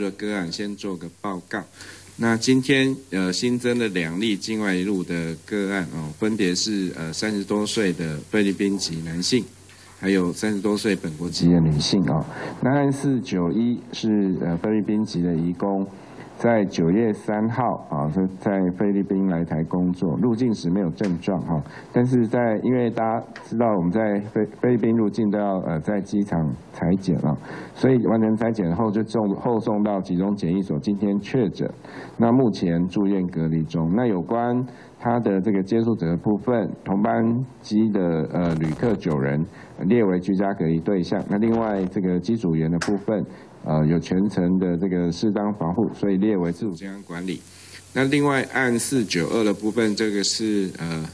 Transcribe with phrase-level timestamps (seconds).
[0.00, 1.62] 的个案先做个报告。
[2.16, 9.44] 那今天呃新增了两例境外一路的个案哦，分别是呃三十多岁的菲律宾籍男性，
[9.98, 12.24] 还有三十多岁本国籍的女性哦。
[12.62, 15.86] 那案四九一是呃菲律宾籍的移工。
[16.40, 21.62] 在九月三号啊，是在菲律宾来台工作，入境时没有症状哈，
[21.92, 27.36] 但是在因为大家知道我们在菲菲律宾入境都要呃在机场裁剪啊，
[27.74, 31.70] 所以完成裁剪后就送后送到集中检疫所，今天确诊，
[32.16, 33.92] 那目前住院隔离中。
[33.94, 34.64] 那有关
[35.00, 37.24] 他的这个接触者的部分，同班
[37.62, 39.44] 机的呃旅客九人
[39.86, 43.24] 列为居家隔离对象，那另外这个机组员的部分。
[43.62, 47.38] 呃，有全程的这个适当防护，所以列为自主健康管理。
[47.92, 51.06] 那另外按四九二的部分，这个是呃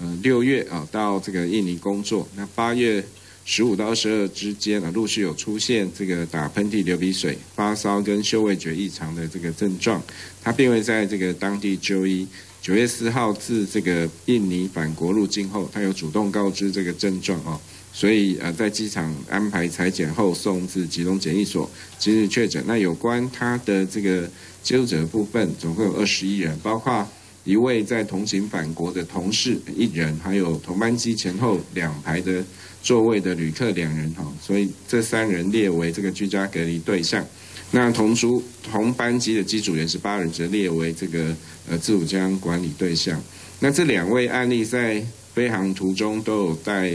[0.00, 3.04] 呃六月啊到这个印尼工作，那八月
[3.44, 10.00] 十五到二十二之间啊，陆续有出现这个打喷嚏、流鼻水、发烧跟嗅味觉异常的这个症状，
[10.42, 12.26] 他并未在这个当地就医。
[12.68, 17.58] 九月四号自这个印尼返国入境后，他有主动告知这个症状哦。
[17.94, 22.62] 所以呃，在机场安排裁剪后送至集中检疫所，今日确诊。
[22.66, 24.30] 那有关他的这个
[24.62, 27.08] 接触者的部分，总共有二十一人，包括
[27.42, 32.44] 一位在同行返国的同事一人，还有同班机前后两排的
[32.82, 34.30] 座位的旅客两人哈。
[34.42, 37.26] 所以这三人列为这个居家隔离对象。
[37.70, 41.36] 那同出同班级的机组员是八人，则列为这个
[41.68, 43.22] 呃自主健康管理对象。
[43.60, 46.92] 那这两位案例在飞航途中都有戴。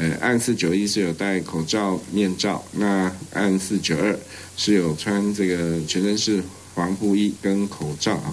[0.00, 4.16] 呃，按四九一是有戴口罩、面罩，那按四九二
[4.56, 6.40] 是有穿这个全身是
[6.72, 8.32] 防护衣跟口罩啊，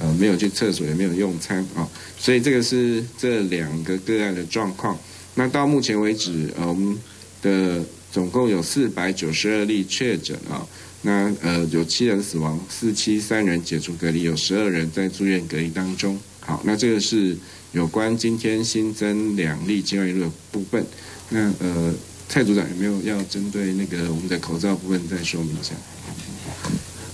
[0.00, 1.88] 呃，没有去厕所，也没有用餐啊，
[2.18, 4.98] 所以这个是这两个个案的状况。
[5.36, 6.98] 那到目前为止，我们
[7.40, 10.66] 的总共有四百九十二例确诊啊，
[11.06, 16.18] 那呃有七人死亡，四七三人解除隔离，有十二人在住院隔离当中。
[16.40, 17.36] 好，那这个是
[17.72, 20.82] 有关今天新增两例境外入部分。
[21.28, 21.92] 那呃，
[22.26, 25.74] 蔡组长有没有要针对那个我们的口罩部分再说明一下？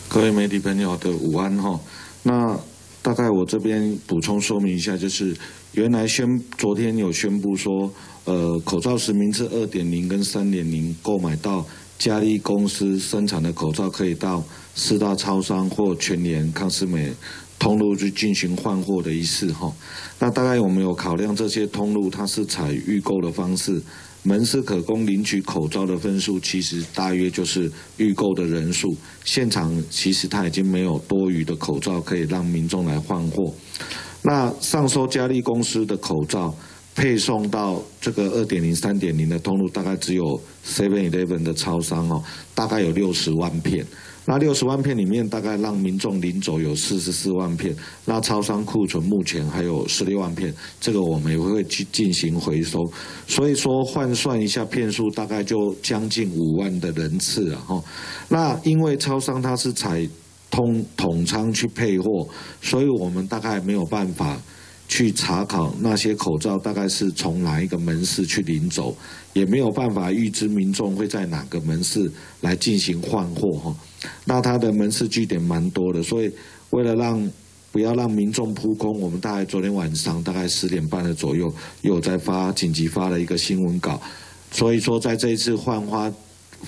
[0.09, 1.79] 各位媒体朋友的午安哈。
[2.23, 2.57] 那
[3.03, 5.37] 大概我这边补充说明一下，就是
[5.73, 6.27] 原来宣
[6.59, 7.93] 昨天有宣布说，
[8.25, 11.67] 呃，口罩实名制二点零跟三点零购买到
[12.01, 14.43] 嘉利公司生产的口罩，可以到
[14.75, 17.13] 四大超商或全联、康斯美。
[17.59, 19.71] 通路去进行换货的一事哈，
[20.19, 23.83] 那大概我们有考量这些通路，它是采预购的方式，
[24.23, 28.97] 门市可供领取口罩的分数，其实大约就是预购的人数。
[29.27, 33.53] 现场其实它已经没有多余的口罩可以让民众来换货。
[34.23, 36.55] 那上收佳丽公司的口罩
[36.95, 42.23] 配送到这个二点零、三点零的通路，大概只有 Seven Eleven 的超商哦，
[42.55, 43.87] 大概有六十万片。
[44.27, 47.75] 那六十万片里面，大概让民众领走有四十四万片。
[48.05, 52.79] 那超商库存目前还有十六万片，这个我们也会去进行回收。
[53.27, 57.63] 所以说换算一下片数，大概就将近五万的人次啊！
[57.67, 57.83] 哈。
[58.29, 60.07] 那因为超商它是采
[60.51, 62.29] 通统仓去配货，
[62.61, 64.39] 所以我们大概没有办法。
[64.91, 68.93] 去查考那些口罩大概是从哪一个门市去领走，
[69.33, 73.77] 也没有办法预知民众会在哪个门市来进行换货哈。
[74.25, 76.33] 那它的门市据点蛮多的，所以
[76.71, 77.31] 为了让
[77.71, 84.03] 不要让民众扑空，我们大概昨天晚上大概十点半的左右又在发紧急发了一个新闻稿，
[84.51, 86.13] 所以说在这一次换花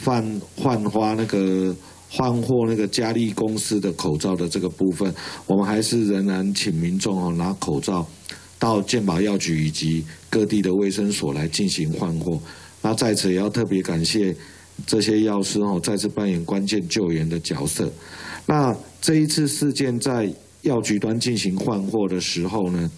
[0.05, 1.75] 换换花那个。
[2.15, 5.11] 换货那个佳丽公司的口罩的这个部分，
[5.47, 8.07] 我们还是仍然请民众哦拿口罩
[8.59, 12.39] 到健保药局以及各地的卫生所来进行换货。
[12.83, 14.37] 那在此也要特别感谢
[14.87, 17.91] 这些药师哦，再次扮演关键救援的角色。
[18.45, 20.31] 那这一次事件在
[20.61, 22.91] 药局端进行换货的时候呢，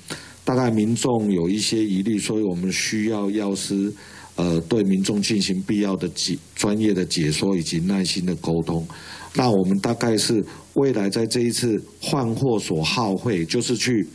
[0.43, 3.93] 大概民众有一些疑虑，所以我们需要药师。
[4.37, 8.87] 呃，对民众进行必要的解专业的解说以及耐心的沟通。
[9.35, 10.45] 那我们大概是
[10.75, 14.07] 未来在这一次换货所耗费，就是去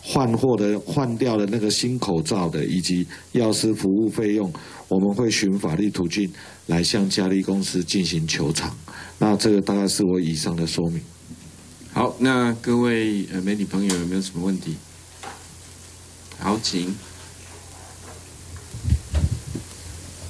[0.00, 4.50] 换货的换掉的那个新口罩的以及药师服务费用，
[4.88, 6.30] 我们会循法律途径
[6.66, 8.74] 来向嘉利公司进行求偿。
[9.18, 11.00] 那这个大概是我以上的说明。
[11.92, 14.76] 好，那各位呃媒体朋友有没有什么问题？
[16.38, 16.94] 好，请。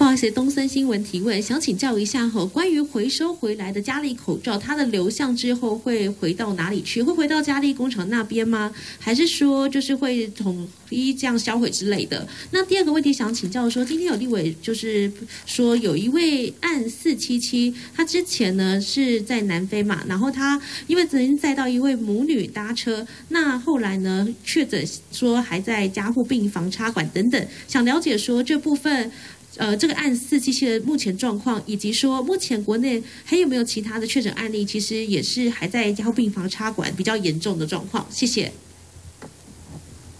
[0.09, 7.03] 好意思，东森新闻提问，想请教一下哈，关于回收回来的佳丽口罩，它的流向之后会回到哪里去？
[7.03, 8.73] 会回到佳丽工厂那边吗？
[8.99, 12.27] 还是说就是会统一这样销毁之类的？
[12.53, 15.13] 那第二个问题想请教说，今天有立委就是
[15.45, 24.83] 说有一位案四七七，他之前呢是在南非嘛，然后他因为曾经载到一位母女搭车，那后来呢确诊
[25.13, 29.13] 说还在加护病房插管等等，想了解说这部分。
[29.59, 38.07] 呃，这个案四机器人目前状况，以及说目前国内还有没有其他的确诊案例，其实也是还在加护病房插管比较严重的状况。
[38.09, 38.53] 谢谢。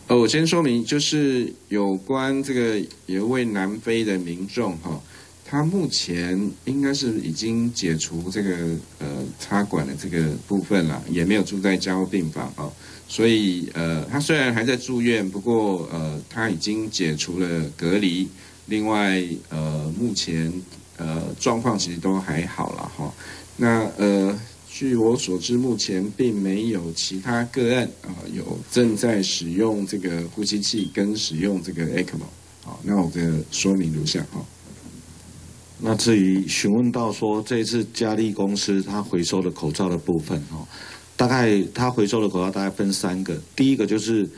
[0.09, 5.01] 呃，我先说明，就是有关这个有一位南非的民众哈，
[5.45, 8.57] 他目前应该是已经解除这个
[8.99, 9.07] 呃
[9.39, 12.73] 插管的这个部分了，也没有住在加护病房哦，
[13.07, 18.27] 所以呃，他虽然还在住院，不过呃，他已经解除了隔离。
[18.69, 20.53] 另外，呃，目前
[20.99, 23.11] 呃状况其实都还好了哈。
[23.57, 24.39] 那呃，
[24.69, 32.29] 据我所知，目前并没有其他个案啊有正在使用这个呼吸器跟使用这个 ECMO。
[32.63, 34.45] 好，那我的说明如下哈。
[35.79, 40.69] 那至于询问到说这次佳丽公司它回收的口罩的部分哈，
[41.17, 44.29] 大概它回收的口罩大概分三个，第一个就是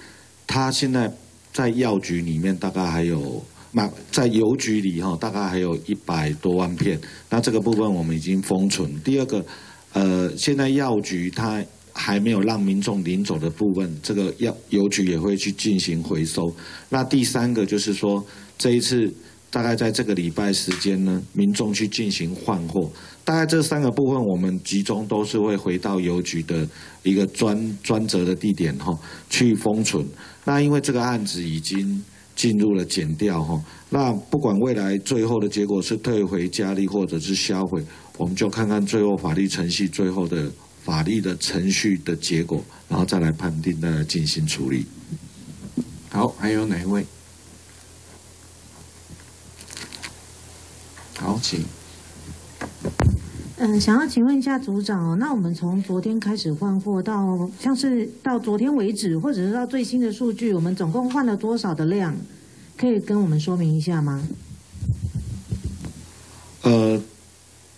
[0.47, 1.12] 它现在
[1.53, 3.44] 在药局里面大概还有。
[3.72, 7.00] 那在邮局里哈，大概还有一百多万片。
[7.28, 9.00] 那这个部分我们已经封存。
[9.02, 9.46] 第二个，
[9.93, 16.52] 呃，现在药局它还没有让民众领走的部分，这个药邮局也会去进行回收。
[16.88, 18.25] 那第三个就是说，
[18.58, 19.08] 这一次
[19.50, 22.90] 大概在这个礼拜时间呢，民众去进行换货。
[23.25, 26.69] 大概这三个部分，我们集中都是会回到邮局的
[27.05, 30.05] 一个专专责的地点哈，去封存。
[30.44, 32.02] 那因为这个案子已经。
[32.41, 37.85] 进入了减掉哈，那不管未来最后的结果是退回加利或者是销毁，
[38.17, 40.51] 我们就看看最后法律程序最后的
[40.83, 44.87] 法律的程序的结果，然后再来判定再来进行处理。
[46.09, 47.05] 好，还有哪一位？
[51.19, 51.63] 好，请。
[53.62, 62.17] 嗯，想要请问一下组长哦，那我们从昨天开始换货到像是到昨天为止，或者是到最新的数据，我们总共换了多少的量？
[62.79, 64.27] 可以跟我们说明一下吗？
[66.62, 66.99] 呃，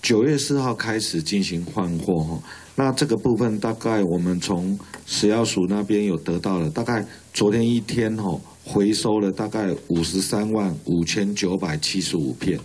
[0.00, 2.40] 九月四号开始进行换货哈，
[2.76, 7.04] 那这个部分大概我们从食药署那边有得到了，大概
[7.34, 12.60] 昨天一天哈回收了大概五十三万五千九百七十五片，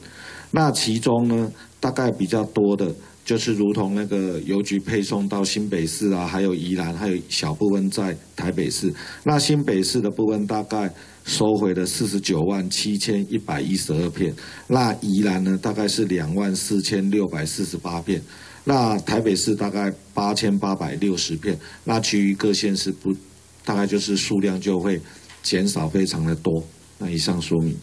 [0.52, 1.52] 那其中呢？
[1.80, 2.92] 大概比较多的，
[3.24, 8.92] 就是如同那个邮局配送到新北市啊，还有宜兰，还有小部分在台北市。
[9.24, 10.92] 那新北市的部分大概
[11.24, 14.34] 收回了四十九万七千一百一十二片，
[14.66, 18.20] 那宜兰呢大概是两万四千六百四十八片，
[18.64, 23.16] 那台北市大概八千八百六十片，那其余各县市不
[23.64, 25.00] 大概就是数量就会
[25.44, 26.64] 减少非常的多。
[26.98, 27.78] 那以上说明。